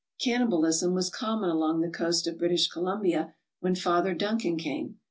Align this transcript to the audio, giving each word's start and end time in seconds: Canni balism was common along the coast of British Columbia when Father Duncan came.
Canni 0.19 0.45
balism 0.47 0.95
was 0.95 1.11
common 1.11 1.51
along 1.51 1.81
the 1.81 1.87
coast 1.91 2.25
of 2.25 2.39
British 2.39 2.67
Columbia 2.67 3.35
when 3.59 3.75
Father 3.75 4.15
Duncan 4.15 4.57
came. 4.57 4.97